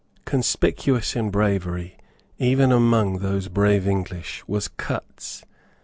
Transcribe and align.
Conspicuous 0.25 1.15
in 1.15 1.29
bravery 1.29 1.95
even 2.39 2.71
among 2.71 3.19
those 3.19 3.47
brave 3.49 3.87
English 3.87 4.43
was 4.47 4.67
Cutts. 4.67 5.45